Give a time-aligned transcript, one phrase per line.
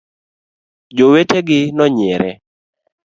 [0.97, 2.31] Jowete gi nonyiere.